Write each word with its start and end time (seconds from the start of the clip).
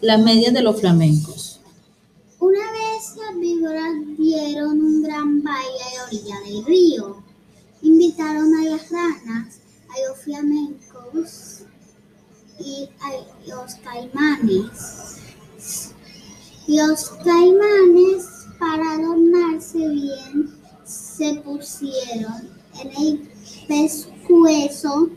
Las 0.00 0.20
medias 0.20 0.54
de 0.54 0.62
los 0.62 0.80
flamencos. 0.80 1.60
Una 2.38 2.70
vez 2.70 3.16
las 3.16 3.36
víboras 3.36 3.94
vieron 4.16 4.80
un 4.80 5.02
gran 5.02 5.42
valle 5.42 5.56
a 5.58 5.96
la 5.96 6.04
orilla 6.06 6.40
del 6.46 6.64
río. 6.64 7.22
Invitaron 7.82 8.54
a 8.54 8.64
las 8.64 8.90
ranas, 8.90 9.58
a 9.88 10.08
los 10.08 10.18
flamencos 10.20 11.62
y 12.60 12.88
a 13.00 13.56
los 13.56 13.74
caimanes. 13.74 15.16
Los 16.68 17.10
caimanes, 17.24 18.24
para 18.60 18.92
adornarse 18.92 19.78
bien, 19.78 20.54
se 20.84 21.34
pusieron 21.40 22.48
en 22.80 23.02
el 23.02 23.28
pescuezo 23.66 25.10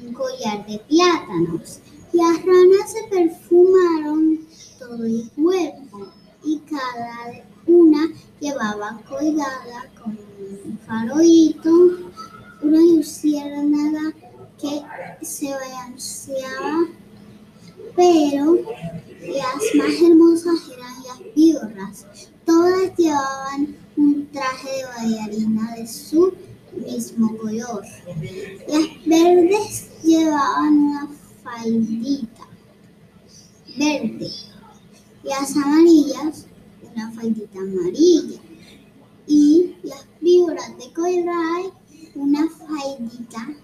un 0.00 0.12
collar 0.12 0.64
de 0.68 0.78
plátanos. 0.78 1.80
Las 2.18 2.44
ranas 2.44 2.92
se 2.92 3.04
perfumaron 3.10 4.40
todo 4.76 5.04
el 5.04 5.30
cuerpo 5.36 6.08
y 6.42 6.58
cada 6.68 7.44
una 7.64 8.08
llevaba 8.40 9.00
colgada 9.08 9.88
con 10.02 10.18
un 10.40 10.78
farolito 10.84 11.70
una 12.60 12.80
luciérnaga 12.80 14.12
que 14.60 14.82
se 15.24 15.48
balanceaba, 15.48 16.88
pero 17.94 18.56
las 19.22 19.74
más 19.76 20.02
hermosas 20.02 20.58
eran 20.76 20.94
las 21.06 21.34
víboras. 21.36 22.06
Todas 22.44 22.96
llevaban 22.96 23.76
un 23.96 24.26
traje 24.32 24.68
de 24.68 24.84
bailarina 24.86 25.76
de 25.76 25.86
su 25.86 26.34
mismo 26.84 27.36
color. 27.36 27.84
Las 28.66 29.06
verdes 29.06 29.88
llevaban 30.02 30.78
una 30.78 31.08
faldita 31.58 32.46
verde. 33.76 34.30
Las 35.24 35.56
amarillas 35.56 36.46
una 36.82 37.10
faldita 37.12 37.58
amarilla. 37.58 38.40
Y 39.26 39.76
las 39.82 40.06
víboras 40.20 40.76
de 40.78 40.92
coral 40.92 41.72
una 42.14 42.48
faldita 42.48 43.54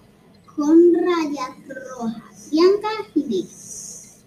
con 0.54 0.94
rayas 0.94 1.56
rojas, 1.68 2.50
blancas 2.50 3.06
y 3.14 3.22
negras. 3.22 4.24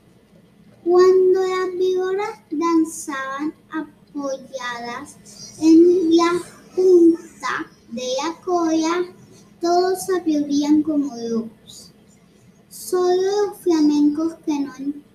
Cuando 0.83 1.41
las 1.41 1.77
víboras 1.77 2.39
danzaban 2.49 3.53
apoyadas 3.69 5.17
en 5.61 6.15
la 6.15 6.31
punta 6.75 7.67
de 7.91 8.03
la 8.23 8.41
cola, 8.41 9.05
todos 9.61 9.99
aplaudían 10.17 10.81
como 10.81 11.15
locos. 11.15 11.66
Solo 12.97 13.21
los 13.21 13.57
flamencos 13.59 14.33
que, 14.43 14.59
no, 14.59 14.73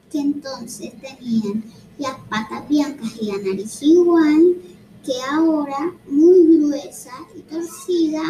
que 0.09 0.21
entonces 0.21 0.93
tenían 1.01 1.65
las 1.99 2.15
patas 2.31 2.69
blancas 2.69 3.11
y 3.21 3.27
la 3.27 3.39
nariz 3.39 3.83
igual, 3.83 4.57
que 5.05 5.13
ahora 5.29 5.93
muy 6.07 6.59
gruesa 6.59 7.11
y 7.35 7.41
torcida, 7.41 8.23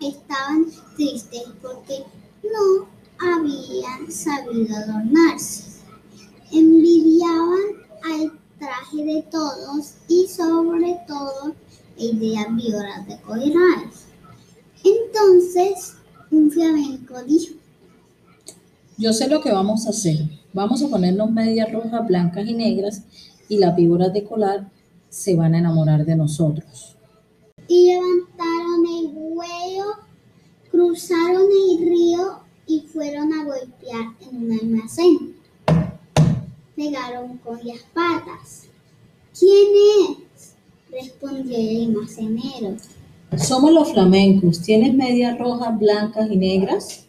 estaban 0.00 0.64
tristes 0.96 1.42
porque 1.60 2.04
no 2.42 2.88
habían 3.18 4.10
sabido 4.10 4.74
adornarse. 4.74 5.82
Envidiaban 6.50 7.84
al 8.02 8.40
traje 8.58 9.04
de 9.04 9.22
todos 9.30 9.92
y 10.08 10.26
sobre 10.26 11.00
todo 11.06 11.54
el 11.98 12.18
de 12.18 12.30
las 12.32 13.08
de 13.08 13.20
coral. 13.20 13.90
Entonces, 14.82 15.96
un 16.30 16.50
flamenco 16.50 17.22
dijo, 17.24 17.56
Yo 18.96 19.12
sé 19.12 19.28
lo 19.28 19.40
que 19.40 19.50
vamos 19.52 19.86
a 19.86 19.90
hacer. 19.90 20.18
Vamos 20.52 20.82
a 20.82 20.88
ponernos 20.88 21.30
medias 21.30 21.72
rojas, 21.72 22.06
blancas 22.06 22.46
y 22.46 22.54
negras 22.54 23.02
y 23.48 23.58
las 23.58 23.74
víboras 23.74 24.12
de 24.12 24.24
colar 24.24 24.70
se 25.08 25.34
van 25.36 25.54
a 25.54 25.58
enamorar 25.58 26.04
de 26.04 26.16
nosotros. 26.16 26.96
y 27.66 27.86
levantaron 27.88 28.84
el 28.98 29.08
vuelo, 29.08 29.84
cruzaron 30.70 31.42
el 31.70 31.88
río 31.88 32.38
y 32.66 32.80
fueron 32.80 33.32
a 33.32 33.44
golpear 33.44 34.12
en 34.20 34.44
un 34.44 34.52
almacén. 34.52 35.34
Pegaron 36.76 37.38
con 37.38 37.58
las 37.64 37.80
patas. 37.94 38.64
¿Quién 39.38 39.68
es? 40.10 40.54
respondió 40.90 41.56
el 41.56 41.86
almacenero. 41.86 42.76
Somos 43.38 43.72
los 43.72 43.92
flamencos. 43.92 44.60
¿Tienes 44.60 44.94
medias 44.94 45.38
rojas, 45.38 45.78
blancas 45.78 46.30
y 46.30 46.36
negras? 46.36 47.03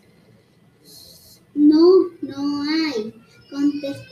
No, 1.55 2.09
no 2.21 2.63
hay, 2.63 3.13
contestó 3.49 4.03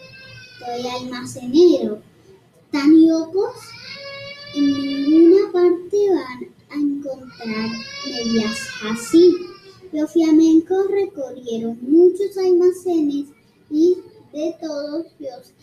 el 0.75 0.85
almacenero. 0.87 2.01
¿Tan 2.71 3.07
locos? 3.07 3.53
En 4.55 4.65
ninguna 4.65 5.51
parte 5.51 5.97
van 6.09 6.49
a 6.69 6.75
encontrar 6.75 7.69
medias 8.05 8.69
así. 8.89 9.35
Los 9.91 10.11
flamencos 10.11 10.89
recorrieron 10.89 11.77
muchos 11.81 12.37
almacenes 12.37 13.27
y 13.69 13.97
de 14.31 14.55
todos 14.61 15.05
los 15.19 15.53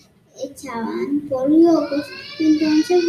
echaban 0.44 1.26
por 1.28 1.50
locos. 1.50 2.04
Entonces 2.38 3.04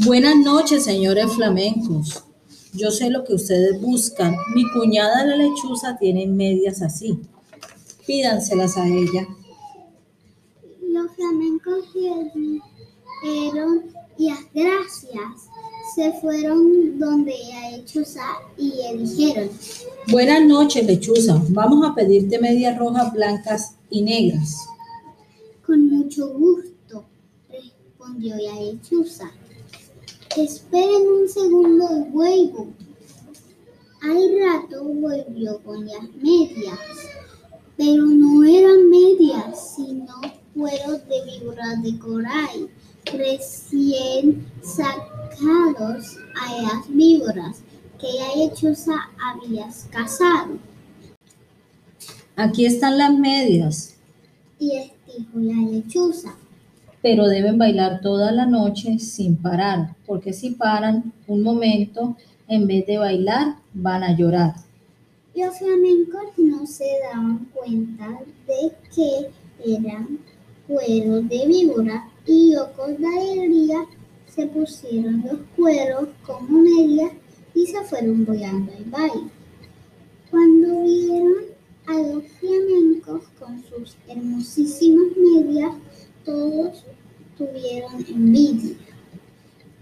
Buenas 0.00 0.36
noches, 0.36 0.84
señores 0.84 1.32
flamencos. 1.34 2.24
Yo 2.72 2.90
sé 2.90 3.10
lo 3.10 3.22
que 3.24 3.34
ustedes 3.34 3.80
buscan. 3.80 4.34
Mi 4.54 4.64
cuñada 4.72 5.24
la 5.24 5.36
lechuza 5.36 5.96
tiene 5.98 6.26
medias 6.26 6.82
así. 6.82 7.18
Pídanselas 8.06 8.76
a 8.76 8.86
ella. 8.88 9.26
los 10.90 11.10
flamencos 11.12 11.84
dieron 13.22 13.84
las 14.18 14.40
gracias. 14.52 15.48
Se 15.94 16.12
fueron 16.20 16.98
donde 16.98 17.34
la 17.50 17.76
hechosa 17.76 18.24
y 18.58 18.70
le 18.70 18.96
dijeron, 18.98 19.48
Buenas 20.08 20.44
noches, 20.44 20.84
lechuza. 20.84 21.40
Vamos 21.50 21.88
a 21.88 21.94
pedirte 21.94 22.40
medias 22.40 22.76
rojas, 22.76 23.12
blancas 23.12 23.76
y 23.90 24.02
negras. 24.02 24.56
con 25.64 25.88
mucho 25.88 26.28
gusto, 26.30 27.04
respondió 27.48 28.34
la 28.36 28.60
lechuza. 28.60 29.30
Esperen 30.36 31.06
un 31.06 31.28
segundo 31.28 31.86
y 31.96 32.10
vuelvo. 32.10 32.66
Al 34.02 34.40
rato 34.40 34.82
volvió 34.82 35.62
con 35.62 35.86
las 35.86 36.12
medias, 36.20 36.78
pero 37.76 38.04
no 38.04 38.42
eran 38.42 38.90
medias, 38.90 39.74
sino 39.76 40.12
cueros 40.54 41.06
de 41.08 41.24
víboras 41.24 41.82
de 41.84 41.98
coral, 41.98 42.68
recién 43.12 44.44
sacados 44.60 46.18
a 46.40 46.62
las 46.62 46.88
víboras 46.88 47.62
que 48.00 48.08
la 48.18 48.44
lechuza 48.44 48.94
había 49.24 49.68
cazado. 49.90 50.58
Aquí 52.34 52.66
están 52.66 52.98
las 52.98 53.16
medias, 53.16 53.94
Y 54.58 54.70
dijo 55.06 55.38
la 55.38 55.70
lechuza, 55.70 56.34
pero 57.04 57.28
deben 57.28 57.58
bailar 57.58 58.00
toda 58.00 58.32
la 58.32 58.46
noche 58.46 58.98
sin 58.98 59.36
parar, 59.36 59.94
porque 60.06 60.32
si 60.32 60.52
paran 60.52 61.12
un 61.26 61.42
momento, 61.42 62.16
en 62.48 62.66
vez 62.66 62.86
de 62.86 62.96
bailar, 62.96 63.56
van 63.74 64.02
a 64.02 64.16
llorar. 64.16 64.54
Los 65.36 65.58
flamencos 65.58 66.22
no 66.38 66.66
se 66.66 66.86
daban 67.02 67.46
cuenta 67.52 68.08
de 68.46 68.72
que 68.94 69.74
eran 69.76 70.18
cueros 70.66 71.28
de 71.28 71.46
víbora 71.46 72.08
y 72.24 72.54
locos 72.54 72.98
de 72.98 73.06
alegría 73.06 73.84
se 74.26 74.46
pusieron 74.46 75.22
los 75.30 75.40
cueros 75.56 76.08
como 76.24 76.62
medias 76.62 77.12
y 77.54 77.66
se 77.66 77.82
fueron 77.82 78.24
volando 78.24 78.72
al 78.72 78.84
baile. 78.84 79.28
Cuando 80.30 80.82
vieron 80.84 81.34
a 81.86 81.98
los 81.98 82.24
flamencos 82.40 83.24
con 83.38 83.62
sus 83.64 83.94
hermosísimas 84.08 85.08
medias, 85.18 85.74
todos 86.24 86.84
tuvieron 87.36 88.04
envidia. 88.08 88.76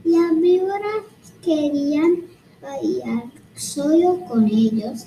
Las 0.05 0.41
víboras 0.41 1.05
querían 1.43 2.23
bailar 2.61 3.25
solo 3.55 4.21
con 4.29 4.47
ellos 4.47 5.07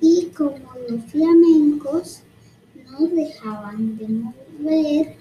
y 0.00 0.26
como 0.36 0.58
los 0.88 1.04
flamencos 1.06 2.20
no 2.90 3.06
dejaban 3.08 3.96
de 3.96 4.08
mover 4.08 5.16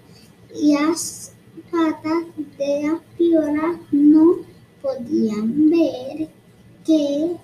las 0.53 1.33
patas 1.71 2.23
de 2.57 2.83
las 2.83 3.01
víboras 3.17 3.77
no 3.91 4.37
podían 4.81 5.69
ver 5.69 6.29
que, 6.85 7.35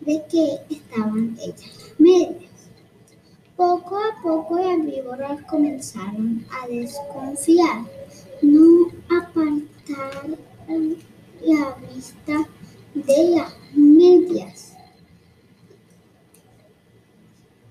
de 0.00 0.22
qué 0.30 0.58
estaban 0.70 1.36
hechas 1.40 1.92
medias. 1.98 2.50
Poco 3.56 3.96
a 3.96 4.22
poco 4.22 4.58
las 4.58 4.84
víboras 4.84 5.42
comenzaron 5.42 6.44
a 6.50 6.66
desconfiar 6.68 7.84
no 8.42 8.90
apartar 9.04 10.26
la 11.42 11.76
vista 11.94 12.48
de 12.94 13.30
las 13.36 13.54
medias 13.74 14.74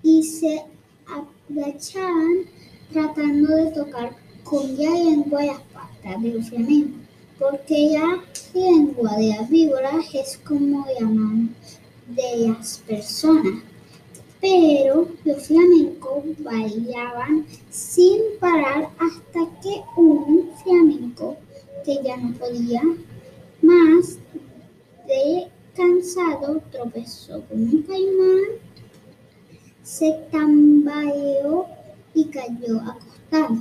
y 0.04 0.24
se 0.24 0.64
agachaban 1.08 2.46
tratando 2.92 3.56
de 3.56 3.72
tocar 3.72 4.16
con 4.44 4.78
la 4.78 4.92
lengua 4.92 5.44
las 5.44 5.62
patas 5.74 6.22
de 6.22 6.34
los 6.34 6.50
flamencos, 6.50 7.02
porque 7.40 7.90
la 7.94 8.24
lengua 8.54 9.18
de 9.18 9.28
las 9.30 9.50
víboras 9.50 10.06
es 10.14 10.40
como 10.46 10.86
la 11.00 11.08
mano 11.08 11.50
de 12.08 12.48
las 12.48 12.78
personas. 12.88 13.64
Pero 14.48 15.08
los 15.24 15.48
flamencos 15.48 16.24
bailaban 16.38 17.48
sin 17.72 18.22
parar 18.40 18.92
hasta 19.00 19.40
que 19.60 19.82
un 19.98 20.52
flamenco 20.62 21.36
que 21.84 21.98
ya 22.04 22.16
no 22.18 22.32
podía 22.38 22.84
más 23.64 24.20
de 25.08 25.48
cansado 25.76 26.62
tropezó 26.72 27.42
con 27.46 27.60
un 27.60 27.82
caimán, 27.82 28.60
se 29.82 30.12
tambaleó 30.32 31.66
y 32.14 32.26
cayó 32.26 32.82
acostado. 32.82 33.58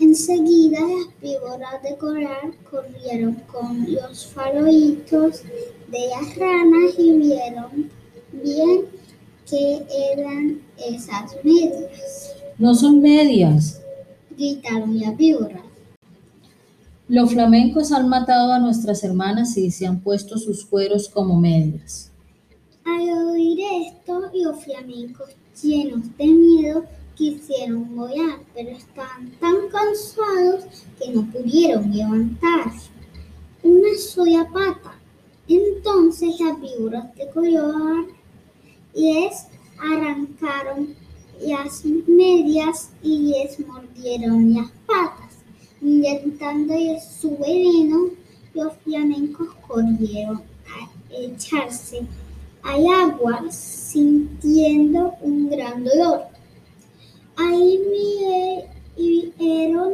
Enseguida 0.00 0.80
las 0.80 1.20
víboras 1.22 1.82
de 1.84 1.96
coral 1.96 2.52
corrieron 2.68 3.34
con 3.52 3.94
los 3.94 4.26
farolitos 4.26 5.44
de 5.86 6.08
las 6.08 6.36
ranas 6.36 6.94
y 6.98 7.12
vieron 7.16 7.90
bien 8.32 8.95
que 9.48 9.86
eran 10.12 10.60
esas 10.76 11.36
medias. 11.42 12.34
No 12.58 12.74
son 12.74 13.00
medias. 13.00 13.80
Gritaron 14.36 14.98
las 14.98 15.16
víboras. 15.16 15.62
Los 17.08 17.32
flamencos 17.32 17.92
han 17.92 18.08
matado 18.08 18.52
a 18.52 18.58
nuestras 18.58 19.04
hermanas 19.04 19.56
y 19.56 19.70
se 19.70 19.86
han 19.86 20.00
puesto 20.00 20.38
sus 20.38 20.64
cueros 20.64 21.08
como 21.08 21.38
medias. 21.40 22.10
Al 22.84 23.08
oír 23.30 23.58
esto, 23.86 24.22
los 24.34 24.64
flamencos, 24.64 25.30
llenos 25.62 26.16
de 26.16 26.26
miedo, 26.26 26.84
quisieron 27.14 27.96
volar, 27.96 28.40
pero 28.54 28.70
estaban 28.70 29.30
tan 29.40 29.54
cansados 29.70 30.64
que 30.98 31.10
no 31.12 31.30
pudieron 31.30 31.90
levantar 31.90 32.72
una 33.62 33.96
sola 33.98 34.48
pata. 34.52 34.98
Entonces 35.48 36.40
las 36.40 36.60
víboras 36.60 37.14
de 37.14 37.30
color 37.30 38.15
les 38.96 39.46
arrancaron 39.78 40.96
las 41.40 41.84
medias 41.84 42.90
y 43.02 43.28
les 43.28 43.60
mordieron 43.66 44.54
las 44.54 44.70
patas. 44.86 45.36
Inyectando 45.82 46.74
su 46.98 47.36
veneno, 47.36 48.08
los 48.54 48.72
flamencos 48.78 49.48
corrieron 49.68 50.38
a 50.38 51.14
echarse 51.14 52.00
al 52.62 52.86
agua 52.86 53.44
sintiendo 53.50 55.12
un 55.20 55.50
gran 55.50 55.84
dolor. 55.84 56.22
Ahí 57.36 57.78
vieron 58.96 59.92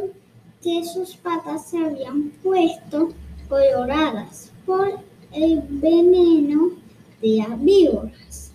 que 0.61 0.85
sus 0.85 1.17
patas 1.17 1.67
se 1.69 1.77
habían 1.77 2.29
puesto 2.41 3.09
coloradas 3.49 4.49
por 4.65 4.97
el 5.33 5.61
veneno 5.67 6.71
de 7.21 7.37
las 7.37 7.61
víboras. 7.61 8.52